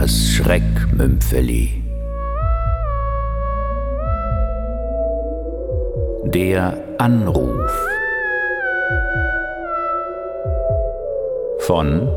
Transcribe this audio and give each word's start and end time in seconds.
Das 0.00 0.28
Schreckmümpfeli. 0.30 1.82
Der 6.26 6.78
Anruf 6.98 7.68
von 11.66 12.08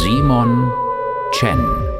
Simon 0.00 0.72
Chen. 1.32 1.93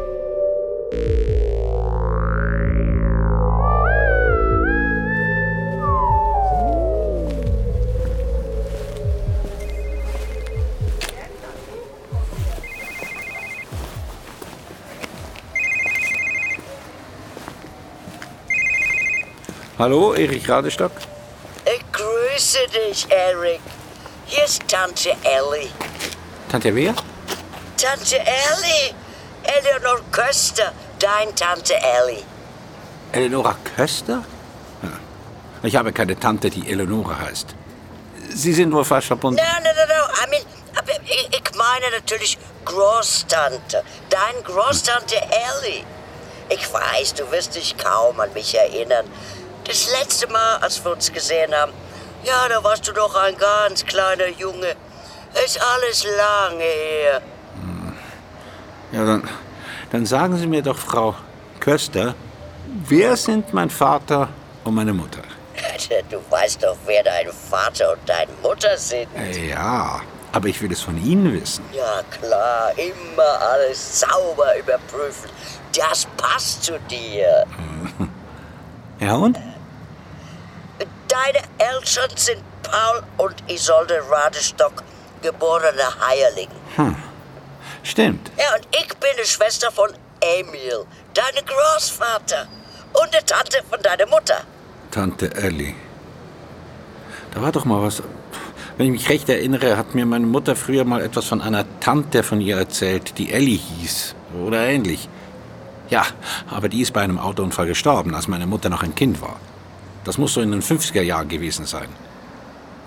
Hallo, 19.85 20.15
Erich 20.15 20.49
Radestock? 20.49 20.93
Ich 21.67 21.85
grüße 21.93 22.61
dich, 22.69 23.07
Eric. 23.11 23.61
Hier 24.25 24.45
ist 24.47 24.67
Tante 24.67 25.11
Ellie. 25.11 25.69
Tante 26.51 26.75
wer? 26.75 26.95
Tante 27.77 28.19
Ellie! 28.19 28.95
Eleanor 29.43 30.01
Köster, 30.11 30.73
dein 30.99 31.37
Tante 31.37 31.75
Ellie. 31.75 32.23
Eleonora 33.13 33.55
Köster? 33.77 34.25
Ich 35.63 35.77
habe 35.77 35.93
keine 35.93 36.19
Tante, 36.19 36.49
die 36.49 36.67
Eleonora 36.67 37.19
heißt. 37.19 37.49
Sie 38.31 38.55
sind 38.55 38.73
wohl 38.73 38.87
falsch 38.87 39.09
verbunden. 39.09 39.39
I 39.39 40.31
mean, 40.31 40.43
aber 40.79 40.93
ich, 41.05 41.29
ich 41.29 41.57
meine 41.57 41.91
natürlich 41.95 42.39
Großtante. 42.65 43.83
Dein 44.09 44.45
Großtante 44.45 45.17
Ellie. 45.17 45.85
Ich 46.49 46.73
weiß, 46.73 47.15
du 47.15 47.31
wirst 47.31 47.55
dich 47.55 47.77
kaum 47.77 48.19
an 48.19 48.33
mich 48.33 48.55
erinnern. 48.55 49.05
Das 49.67 49.91
letzte 49.91 50.27
Mal, 50.31 50.59
als 50.59 50.85
wir 50.85 50.93
uns 50.93 51.11
gesehen 51.13 51.55
haben, 51.55 51.73
ja, 52.23 52.49
da 52.49 52.63
warst 52.63 52.87
du 52.87 52.93
doch 52.93 53.15
ein 53.17 53.37
ganz 53.37 53.85
kleiner 53.85 54.29
Junge. 54.29 54.75
Ist 55.45 55.61
alles 55.61 56.05
lange 56.05 56.63
her. 56.63 57.21
Ja, 58.93 59.05
dann, 59.05 59.29
dann 59.91 60.07
sagen 60.07 60.37
Sie 60.37 60.47
mir 60.47 60.63
doch, 60.63 60.79
Frau 60.79 61.15
Köster, 61.61 62.15
wer 62.89 63.17
sind 63.17 63.53
mein 63.53 63.71
Vater 63.71 64.29
und 64.65 64.75
meine 64.75 64.93
Mutter? 64.93 65.23
Du 66.11 66.19
weißt 66.31 66.63
doch, 66.63 66.77
wer 66.87 67.03
dein 67.03 67.29
Vater 67.51 67.93
und 67.93 68.09
deine 68.09 68.31
Mutter 68.43 68.77
sind. 68.77 69.09
Ja, 69.49 70.01
aber 70.33 70.49
ich 70.49 70.61
will 70.61 70.71
es 70.73 70.81
von 70.81 70.97
Ihnen 71.05 71.33
wissen. 71.33 71.65
Ja, 71.73 72.03
klar, 72.11 72.73
immer 72.77 73.41
alles 73.53 74.01
sauber 74.01 74.57
überprüfen. 74.59 75.31
Das 75.77 76.07
passt 76.17 76.65
zu 76.65 76.79
dir. 76.91 77.45
Ja, 79.01 79.17
und? 79.17 79.39
Deine 81.15 81.45
Eltern 81.59 82.11
sind 82.17 82.43
Paul 82.65 83.05
und 83.19 83.37
Isolde 83.49 84.03
Radestock, 84.11 84.83
geborene 85.23 85.87
Heierling. 86.05 86.49
Stimmt. 87.85 88.33
Ja, 88.37 88.57
und 88.57 88.67
ich 88.73 88.89
bin 88.97 89.11
die 89.23 89.29
Schwester 89.29 89.71
von 89.71 89.91
Emil, 90.21 90.85
deine 91.15 91.47
Großvater. 91.47 92.49
Und 92.95 93.15
die 93.15 93.25
Tante 93.25 93.63
von 93.71 93.81
deiner 93.81 94.07
Mutter. 94.07 94.41
Tante 94.91 95.33
Ellie. 95.37 95.75
Da 97.33 97.43
war 97.43 97.53
doch 97.53 97.65
mal 97.65 97.81
was. 97.81 98.03
Wenn 98.77 98.87
ich 98.87 98.93
mich 98.93 99.09
recht 99.09 99.29
erinnere, 99.29 99.77
hat 99.77 99.95
mir 99.95 100.07
meine 100.07 100.27
Mutter 100.27 100.57
früher 100.57 100.85
mal 100.85 101.01
etwas 101.01 101.27
von 101.27 101.41
einer 101.41 101.65
Tante 101.79 102.25
von 102.25 102.41
ihr 102.41 102.57
erzählt, 102.57 103.19
die 103.19 103.33
Ellie 103.33 103.59
hieß. 103.59 104.17
Oder 104.45 104.67
ähnlich. 104.67 105.09
Ja, 105.91 106.07
aber 106.51 106.69
die 106.69 106.81
ist 106.81 106.93
bei 106.93 107.03
einem 107.03 107.21
Autounfall 107.21 107.67
gestorben, 107.67 108.17
als 108.17 108.27
meine 108.27 108.49
Mutter 108.49 108.69
noch 108.69 108.83
ein 108.83 108.97
Kind 108.97 109.21
war. 109.21 109.37
Das 110.05 110.19
muss 110.19 110.35
so 110.35 110.41
in 110.41 110.51
den 110.51 110.63
50er 110.63 111.03
Jahren 111.03 111.29
gewesen 111.29 111.65
sein. 111.65 111.89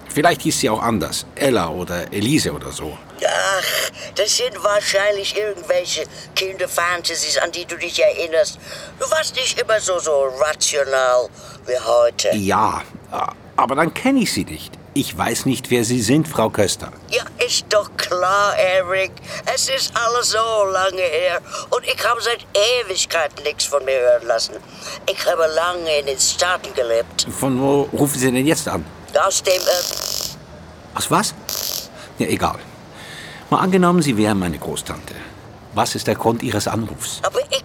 Vielleicht 0.09 0.41
hieß 0.41 0.59
sie 0.59 0.69
auch 0.69 0.81
anders. 0.81 1.25
Ella 1.35 1.69
oder 1.69 2.11
Elise 2.13 2.51
oder 2.51 2.71
so. 2.71 2.97
Ach, 3.23 3.91
das 4.15 4.37
sind 4.37 4.63
wahrscheinlich 4.63 5.35
irgendwelche 5.37 6.03
Kinderfantasies, 6.35 7.37
an 7.39 7.51
die 7.51 7.65
du 7.65 7.77
dich 7.77 8.01
erinnerst. 8.01 8.59
Du 8.99 9.09
warst 9.11 9.35
nicht 9.35 9.59
immer 9.59 9.79
so, 9.79 9.99
so 9.99 10.29
rational 10.39 11.29
wie 11.65 11.79
heute. 11.79 12.35
Ja, 12.35 12.81
aber 13.55 13.75
dann 13.75 13.93
kenne 13.93 14.21
ich 14.21 14.31
sie 14.31 14.45
nicht. 14.45 14.76
Ich 14.97 15.15
weiß 15.15 15.45
nicht, 15.45 15.69
wer 15.69 15.83
Sie 15.83 16.01
sind, 16.01 16.27
Frau 16.27 16.49
Köster. 16.49 16.91
Ja, 17.11 17.21
ist 17.45 17.65
doch 17.69 17.87
klar, 17.97 18.57
Eric. 18.57 19.11
Es 19.53 19.69
ist 19.69 19.91
alles 19.95 20.31
so 20.31 20.71
lange 20.71 21.03
her. 21.03 21.39
Und 21.69 21.85
ich 21.85 22.03
habe 22.03 22.19
seit 22.19 22.43
Ewigkeiten 22.81 23.43
nichts 23.43 23.65
von 23.65 23.85
mir 23.85 23.93
hören 23.93 24.25
lassen. 24.25 24.55
Ich 25.07 25.23
habe 25.27 25.45
lange 25.53 25.99
in 25.99 26.07
den 26.07 26.19
Staaten 26.19 26.73
gelebt. 26.73 27.27
Von 27.29 27.61
wo 27.61 27.83
rufen 27.93 28.17
Sie 28.17 28.31
denn 28.31 28.47
jetzt 28.47 28.67
an? 28.67 28.83
Aus 29.23 29.43
dem, 29.43 29.53
äh, 29.53 30.97
Aus 30.97 31.11
was? 31.11 31.35
Ja, 32.17 32.25
egal. 32.25 32.57
Mal 33.51 33.59
angenommen, 33.59 34.01
Sie 34.01 34.17
wären 34.17 34.39
meine 34.39 34.57
Großtante. 34.57 35.13
Was 35.75 35.93
ist 35.93 36.07
der 36.07 36.15
Grund 36.15 36.41
Ihres 36.41 36.67
Anrufs? 36.67 37.19
aber 37.21 37.41
ich 37.51 37.63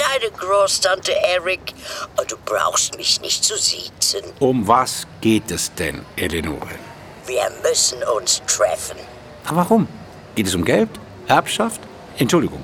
deine 0.00 0.30
Großtante, 0.30 1.12
Eric. 1.14 1.74
Und 2.18 2.30
du 2.30 2.36
brauchst 2.44 2.96
mich 2.96 3.20
nicht 3.20 3.44
zu 3.44 3.56
siezen. 3.56 4.22
Um 4.38 4.66
was 4.66 5.06
geht 5.20 5.50
es 5.50 5.72
denn, 5.74 6.04
Eleonore? 6.16 6.78
Wir 7.26 7.50
müssen 7.62 8.02
uns 8.04 8.42
treffen. 8.46 8.98
Na, 9.44 9.56
warum? 9.56 9.86
Geht 10.34 10.46
es 10.46 10.54
um 10.54 10.64
Geld? 10.64 10.88
Erbschaft? 11.28 11.80
Entschuldigung. 12.18 12.62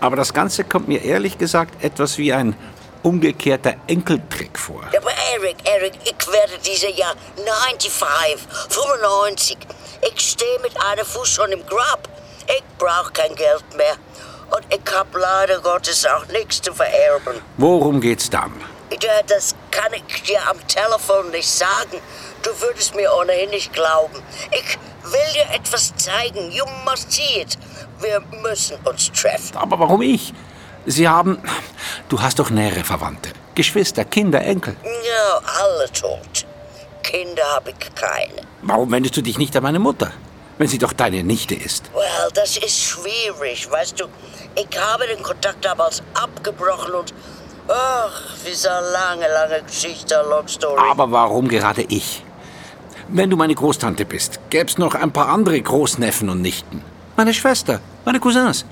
Aber 0.00 0.16
das 0.16 0.32
Ganze 0.32 0.64
kommt 0.64 0.88
mir 0.88 1.02
ehrlich 1.02 1.38
gesagt 1.38 1.82
etwas 1.82 2.18
wie 2.18 2.32
ein 2.32 2.56
umgekehrter 3.02 3.74
Enkeltrick 3.86 4.58
vor. 4.58 4.82
Aber 4.96 5.12
Eric, 5.34 5.56
Eric, 5.64 5.94
ich 6.04 6.32
werde 6.32 6.58
dieses 6.64 6.96
Jahr 6.96 7.14
95, 7.36 7.90
95. 8.68 9.56
Ich 10.02 10.20
stehe 10.20 10.58
mit 10.60 10.72
einem 10.84 11.04
Fuß 11.04 11.28
schon 11.28 11.52
im 11.52 11.64
Grab. 11.66 12.08
Ich 12.46 12.62
brauche 12.78 13.12
kein 13.12 13.34
Geld 13.34 13.64
mehr. 13.76 13.96
Und 14.50 14.64
ich 14.72 14.80
hab 14.94 15.14
leider 15.14 15.60
Gottes 15.60 16.06
auch 16.06 16.26
nichts 16.28 16.60
zu 16.62 16.72
vererben. 16.72 17.40
Worum 17.56 18.00
geht's 18.00 18.30
dann? 18.30 18.52
Ja, 18.90 19.22
Das 19.26 19.54
kann 19.70 19.92
ich 19.92 20.22
dir 20.22 20.40
am 20.48 20.56
Telefon 20.66 21.30
nicht 21.30 21.48
sagen. 21.48 22.00
Du 22.42 22.50
würdest 22.60 22.94
mir 22.94 23.12
ohnehin 23.14 23.50
nicht 23.50 23.72
glauben. 23.72 24.22
Ich 24.52 24.78
will 25.04 25.32
dir 25.34 25.54
etwas 25.54 25.94
zeigen. 25.96 26.50
You 26.50 26.64
must 26.86 27.12
see 27.12 27.42
it. 27.42 27.58
Wir 28.00 28.20
müssen 28.42 28.76
uns 28.84 29.10
treffen. 29.12 29.56
Aber 29.56 29.78
warum 29.78 30.02
ich? 30.02 30.32
Sie 30.86 31.06
haben. 31.06 31.38
Du 32.08 32.20
hast 32.22 32.38
doch 32.38 32.48
nähere 32.50 32.84
Verwandte. 32.84 33.30
Geschwister, 33.54 34.04
Kinder, 34.04 34.40
Enkel. 34.40 34.76
Ja, 34.84 35.40
alle 35.62 35.90
tot. 35.92 36.46
Kinder 37.02 37.42
habe 37.54 37.70
ich 37.70 37.94
keine. 37.94 38.42
Warum 38.62 38.90
wendest 38.92 39.16
du 39.16 39.22
dich 39.22 39.36
nicht 39.36 39.54
an 39.56 39.62
meine 39.64 39.78
Mutter? 39.78 40.12
Wenn 40.58 40.68
sie 40.68 40.78
doch 40.78 40.92
deine 40.92 41.22
Nichte 41.22 41.54
ist. 41.54 41.90
Well, 41.94 42.30
das 42.34 42.56
ist 42.56 42.78
schwierig, 42.78 43.70
weißt 43.70 44.00
du. 44.00 44.06
Ich 44.56 44.78
habe 44.78 45.06
den 45.06 45.22
Kontakt 45.22 45.64
damals 45.64 46.02
abgebrochen 46.14 46.94
und... 46.94 47.14
Ach, 47.68 48.22
diese 48.46 48.68
lange, 48.68 49.28
lange 49.28 49.62
Geschichte, 49.62 50.24
long 50.28 50.48
story. 50.48 50.80
Aber 50.90 51.10
warum 51.12 51.48
gerade 51.48 51.82
ich? 51.82 52.24
Wenn 53.08 53.30
du 53.30 53.36
meine 53.36 53.54
Großtante 53.54 54.04
bist, 54.04 54.40
gäb's 54.50 54.78
noch 54.78 54.94
ein 54.94 55.12
paar 55.12 55.28
andere 55.28 55.60
Großneffen 55.60 56.28
und 56.28 56.42
Nichten. 56.42 56.82
Meine 57.16 57.34
Schwester, 57.34 57.80
meine 58.04 58.20
Cousins. 58.20 58.64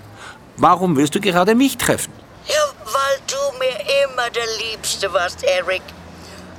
Warum 0.57 0.97
willst 0.97 1.15
du 1.15 1.21
gerade 1.21 1.55
mich 1.55 1.77
treffen? 1.77 2.13
Ja, 2.47 2.55
weil 2.85 3.19
du 3.27 3.59
mir 3.59 3.79
immer 4.05 4.31
der 4.31 4.47
Liebste 4.59 5.13
warst, 5.13 5.45
Eric. 5.45 5.83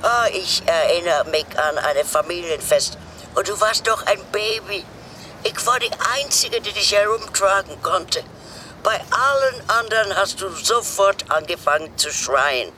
Ah, 0.02 0.26
ich 0.32 0.62
erinnere 0.64 1.24
mich 1.30 1.46
an 1.56 1.76
ein 1.78 2.06
Familienfest. 2.06 2.96
Und 3.34 3.48
du 3.48 3.60
warst 3.60 3.86
doch 3.88 4.06
ein 4.06 4.20
Baby. 4.30 4.84
Ich 5.58 5.66
war 5.66 5.80
die 5.80 5.90
Einzige, 6.14 6.60
die 6.60 6.72
dich 6.72 6.92
herumtragen 6.92 7.82
konnte. 7.82 8.22
Bei 8.84 9.00
allen 9.10 9.68
anderen 9.68 10.16
hast 10.16 10.40
du 10.40 10.48
sofort 10.50 11.28
angefangen 11.30 11.90
zu 11.98 12.12
schreien. 12.12 12.72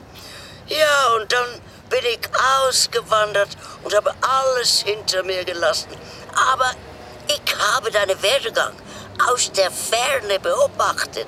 Ja, 0.67 1.13
und 1.15 1.31
dann 1.31 1.61
bin 1.91 2.03
ich 2.05 2.19
ausgewandert 2.65 3.49
und 3.83 3.95
habe 3.95 4.11
alles 4.21 4.81
hinter 4.81 5.21
mir 5.21 5.45
gelassen. 5.45 5.89
Aber 6.53 6.71
ich 7.27 7.55
habe 7.59 7.91
deinen 7.91 8.19
Werdegang 8.19 8.73
aus 9.29 9.51
der 9.51 9.69
Ferne 9.69 10.39
beobachtet. 10.39 11.27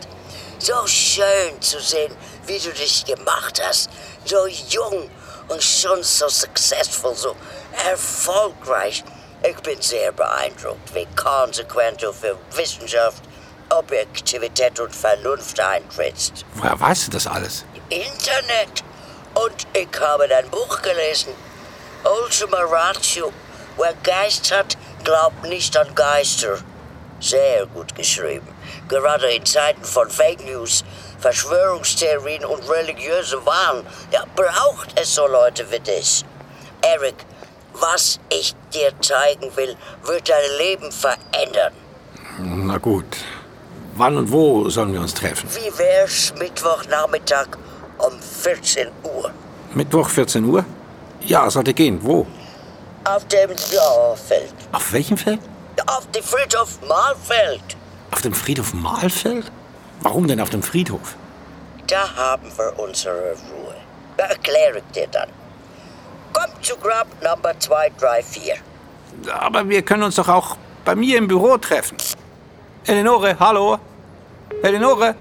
So 0.58 0.88
schön 0.88 1.62
zu 1.62 1.80
sehen, 1.80 2.16
wie 2.48 2.58
du 2.58 2.72
dich 2.74 3.06
gemacht 3.06 3.62
hast. 3.64 3.92
So 4.26 4.48
jung 4.48 5.08
und 5.50 5.64
schon 5.64 6.02
so 6.02 6.28
successful, 6.30 7.14
so 7.16 7.36
erfolgreich. 7.86 9.04
Ich 9.46 9.58
bin 9.58 9.82
sehr 9.82 10.14
beeindruckt, 10.14 10.96
wie 10.96 11.06
konsequent 11.18 12.02
du 12.02 12.14
für 12.14 12.38
Wissenschaft, 12.56 13.22
Objektivität 13.70 14.80
und 14.80 14.96
Vernunft 14.96 15.60
eintrittst. 15.60 16.46
Woher 16.56 16.80
weißt 16.80 17.08
du 17.08 17.12
das 17.12 17.28
alles? 17.28 17.66
Internet. 17.90 18.84
Und 19.34 19.68
ich 19.74 19.90
habe 20.00 20.30
dein 20.30 20.50
Buch 20.50 20.82
gelesen. 20.82 21.34
Ultima 22.06 22.60
Ratio. 22.60 23.34
Wer 23.76 23.94
Geist 24.04 24.50
hat, 24.52 24.78
glaubt 25.04 25.44
nicht 25.44 25.76
an 25.76 25.94
Geister. 25.94 26.60
Sehr 27.20 27.66
gut 27.66 27.94
geschrieben. 27.96 28.48
Gerade 28.88 29.30
in 29.34 29.46
Zeiten 29.46 29.84
von 29.84 30.10
Fake 30.10 30.46
News, 30.46 30.86
Verschwörungstheorien 31.20 32.46
und 32.46 32.70
religiöse 32.70 33.46
Wahn, 33.46 33.86
ja, 34.12 34.24
braucht 34.36 34.98
es 34.98 35.16
so 35.16 35.28
Leute 35.28 35.70
wie 35.70 35.80
dich. 35.80 36.24
Eric, 36.82 37.16
was 37.74 38.20
ich 38.30 38.56
dir 38.74 38.92
zeigen 39.02 39.56
will, 39.56 39.76
wird 40.04 40.30
dein 40.30 40.58
Leben 40.58 40.92
verändern. 40.92 41.74
Na 42.40 42.78
gut. 42.78 43.06
Wann 43.96 44.18
und 44.18 44.32
wo 44.32 44.70
sollen 44.70 44.94
wir 44.94 45.02
uns 45.02 45.14
treffen? 45.14 45.48
Wie 45.54 45.78
wär's 45.78 46.34
Mittwochnachmittag 46.40 47.48
um 48.00 48.20
14 48.20 48.88
Uhr? 49.04 49.32
Mittwoch 49.74 50.10
14 50.10 50.44
Uhr? 50.46 50.66
Ja, 51.22 51.50
sollte 51.50 51.74
gehen. 51.74 52.00
Wo? 52.02 52.26
Auf 53.04 53.28
dem 53.28 53.52
ja, 53.72 54.16
Feld. 54.16 54.54
Auf 54.72 54.94
welchem 54.94 55.18
Feld? 55.18 55.40
Auf 55.86 56.10
dem 56.12 56.24
Friedhof 56.24 56.80
Mahlfeld. 56.88 57.62
Auf 58.12 58.22
dem 58.22 58.34
Friedhof 58.34 58.74
Mahlfeld? 58.74 59.52
Warum 60.02 60.28
denn 60.28 60.40
auf 60.40 60.50
dem 60.50 60.64
Friedhof? 60.64 61.16
Da 61.88 62.16
haben 62.16 62.52
wir 62.58 62.80
unsere 62.80 63.34
Ruhe. 63.34 63.76
Erkläre 64.18 64.78
ich 64.80 64.92
dir 64.94 65.08
dann. 65.08 65.30
Komm 66.34 66.52
zu 66.62 66.76
Grab 66.78 67.08
Nummer 67.22 67.60
234. 67.60 68.54
Aber 69.32 69.70
wir 69.70 69.82
können 69.84 70.04
uns 70.04 70.16
doch 70.16 70.28
auch 70.28 70.58
bei 70.84 70.96
mir 70.96 71.18
im 71.18 71.28
Büro 71.28 71.58
treffen. 71.58 71.98
Eleonore, 72.86 73.38
hallo? 73.40 73.80
Eleonore? 74.64 75.16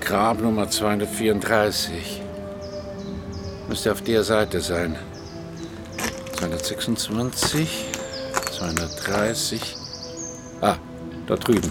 Grab 0.00 0.40
Nummer 0.40 0.68
234. 0.68 2.29
Müsste 3.70 3.92
auf 3.92 4.02
der 4.02 4.24
Seite 4.24 4.60
sein. 4.60 4.98
226, 6.38 7.86
230. 8.58 9.76
Ah, 10.60 10.74
da 11.28 11.36
drüben. 11.36 11.70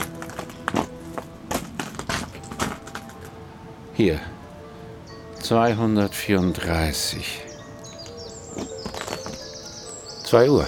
Hier. 3.96 4.18
234. 5.42 7.42
2 10.24 10.50
Uhr. 10.50 10.66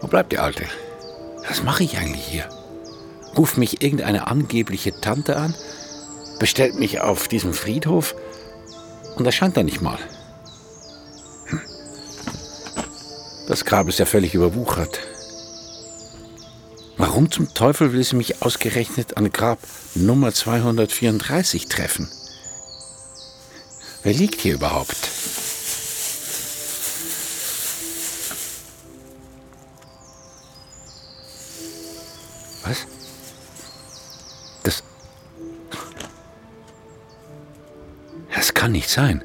Wo 0.00 0.06
bleibt 0.06 0.30
die 0.30 0.38
Alte? 0.38 0.66
Was 1.48 1.64
mache 1.64 1.82
ich 1.82 1.98
eigentlich 1.98 2.24
hier? 2.24 2.48
Ruft 3.36 3.58
mich 3.58 3.82
irgendeine 3.82 4.28
angebliche 4.28 4.92
Tante 5.00 5.36
an? 5.36 5.56
Bestellt 6.38 6.76
mich 6.76 7.00
auf 7.00 7.26
diesem 7.26 7.52
Friedhof? 7.52 8.14
Und 9.16 9.26
erscheint 9.26 9.56
da 9.56 9.62
nicht 9.62 9.80
mal. 9.80 9.98
Hm. 11.46 11.60
Das 13.48 13.64
Grab 13.64 13.88
ist 13.88 13.98
ja 13.98 14.06
völlig 14.06 14.34
überwuchert. 14.34 15.00
Warum 16.98 17.30
zum 17.30 17.52
Teufel 17.52 17.92
will 17.92 18.04
sie 18.04 18.16
mich 18.16 18.42
ausgerechnet 18.42 19.16
an 19.16 19.30
Grab 19.30 19.58
Nummer 19.94 20.32
234 20.32 21.66
treffen? 21.66 22.08
Wer 24.02 24.14
liegt 24.14 24.40
hier 24.40 24.54
überhaupt? 24.54 24.96
Was? 32.64 32.86
Kann 38.66 38.72
nicht 38.72 38.90
sein. 38.90 39.22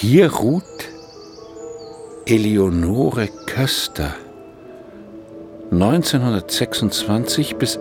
Hier 0.00 0.32
ruht 0.32 0.64
Eleonore 2.26 3.28
Köster. 3.46 4.16
1926 5.70 7.54
bis 7.54 7.78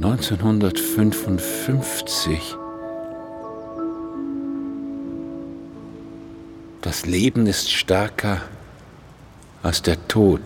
1955. 0.00 2.56
Das 6.80 7.06
Leben 7.06 7.46
ist 7.46 7.70
stärker 7.70 8.40
als 9.62 9.82
der 9.82 10.08
Tod. 10.08 10.42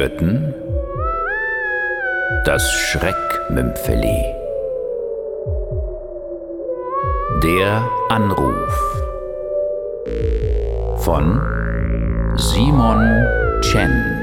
Hörten 0.00 0.54
das 2.46 2.72
Schreckmümpfeli. 2.72 4.34
Der 7.42 7.86
Anruf 8.08 9.02
von 10.96 11.38
Simon 12.38 13.26
Chen. 13.60 14.19